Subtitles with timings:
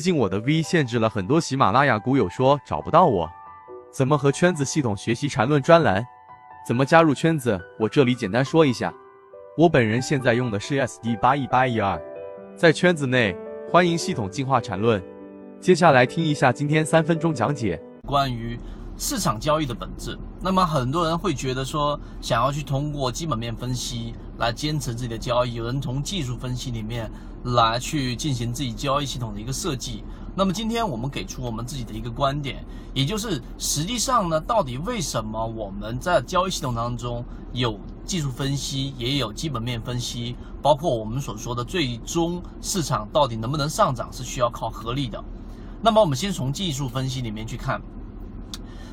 [0.00, 3.30] 最近我的 V 限制了很多喜马拉雅股友说找不到我，
[3.92, 6.02] 怎么和圈子系统学习缠论专栏？
[6.66, 7.60] 怎么加入圈子？
[7.78, 8.90] 我这里简单说一下，
[9.58, 12.00] 我本人现在用的是 SD 八一八一二，
[12.56, 13.36] 在圈子内
[13.70, 15.04] 欢迎系统进化缠论。
[15.60, 18.58] 接下来听一下今天三分钟讲解关于。
[18.96, 27.10] 市场交易的本质，那么很多人会觉得说，想要去通过基本面分析来坚持自己的交易，有人从技术分析里面
[27.44, 30.02] 来去进行自己交易系统的一个设计。
[30.34, 32.64] 那么今天我们给出我们自己的一个观点，
[32.94, 37.22] 也就是实际上呢，到底为什么我们在交易系统当中
[37.52, 45.22] 有技术分析，也有基本面分析，包括我们所说的最终市场到底能不能上涨，是需要靠合力的。
[45.82, 47.78] 那么我们先从技术分析里面去看。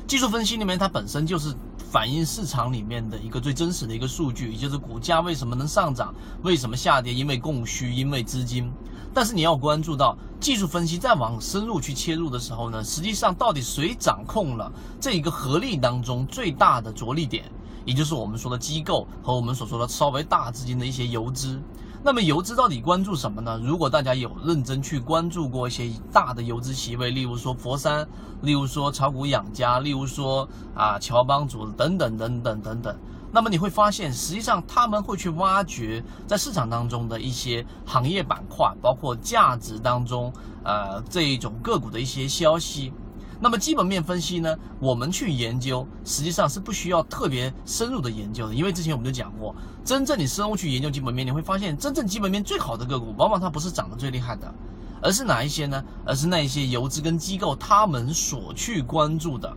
[0.08, 1.54] 技术分析里面，它本身就是
[1.92, 8.72] 反映市场里面的一个最真实的一个数据，也就是股价为什么能上涨，为什么下跌，因为供需，因为资金。
[9.12, 17.44] 但是你要关注到技术分析再往深入去切入的时候呢，实际上到底谁掌控了这一个合力当中最大的着力点，
[17.84, 21.60] 也就是我们说的机构和我们所说的稍微大资金的一些游资。
[22.00, 23.60] 那么游资到底关注什么呢？
[23.62, 28.08] 如果大家有认真去关注过一些大的游资席位，例如说佛山，
[28.42, 32.96] 例如说炒股养家，例如说啊乔帮主等等等等等等，
[33.32, 40.32] 那么你会发现，实际上他们会去挖掘在市场当中的一些行业板块，包括价值当中
[40.64, 42.92] 呃这一种个股的一些消息。
[43.40, 54.52] 那么基本面分析呢，我们去研究实际上是不需要特别深入的研究的，因为之前我们就讲过，真正你深入去研究基本面，你会发现真正基本面最好的个股，往往它不是涨得最厉害的，
[55.00, 55.84] 而是哪一些呢？
[56.04, 59.56] 而是那一些游资跟机构他们所去关注的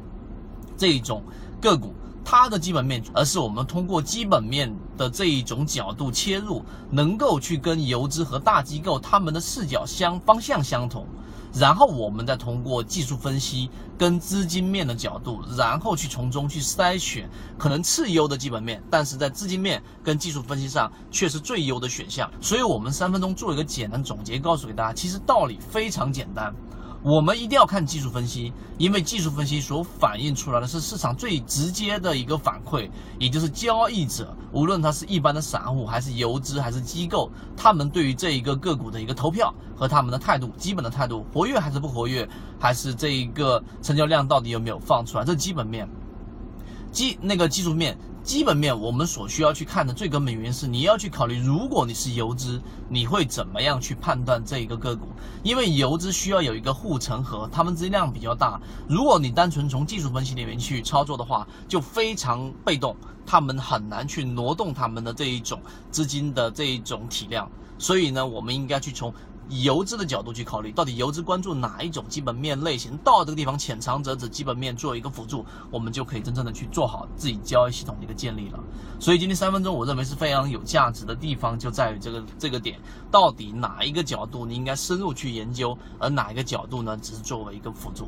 [0.78, 1.24] 这一种
[1.60, 11.08] 个股，它的基本面，而是我们通过基本面的这一种角度切入，能够去跟游资和大机构他们的视角相方向相同。
[11.54, 22.32] 然后我们再通过技术分析跟资金面的角度，然后去从中去筛选可能次优的基本面，但是在资金面跟技术分析上却是最优的选项。
[22.40, 26.54] 所以，我们三分钟做一个简单总结，告诉给大家，其实道理非常简单。
[27.04, 42.30] 我们一定要看技术分析，因为技术分析所反映出来的是市场最直接的一个反馈，也就是交易者，无论他是一般的散户，还是游资，还是机构，他们对于这一个个股的一个投票和他们的态度，基本的态度，活跃还是不活跃，
[42.60, 45.90] 还是这一个成交量到底有没有放出来，这基本面，
[46.92, 47.98] 基那个技术面。
[48.24, 55.08] 基本面，我们所需要去看的最根本原因是，你要去考虑，如果你是游资，你会怎么样去判断这一个个股？
[55.44, 58.62] 因为游资需要有一个护城河，他们资金量比较大。
[58.88, 62.96] 如果你单纯从技术分析里面去操作的话，就非常被动，
[63.26, 65.60] 他们很难去挪动他们的这一种
[65.90, 67.50] 资金的这一种体量。
[67.80, 69.12] 所以呢，我们应该去从。
[69.60, 72.98] 游资的角度去考虑，到底游资关注哪一种基本面类型？
[73.04, 78.60] 到这个地方浅尝辄止，基本面做一个辅助，我们就可以真正的去做好自己交易系统的一个建立了。
[79.00, 82.80] 所以今天三分钟，我认为是非常有价值的地方就在于这个这个点，
[83.12, 88.08] 到底哪一个角度你应该深入去研究，而哪一个角度呢，只是作为一个辅助。